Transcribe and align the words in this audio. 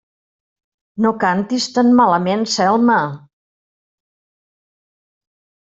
No 1.05 1.11
cantis 1.25 1.67
tan 1.75 1.93
malament, 1.99 2.47
Selma! 2.57 2.99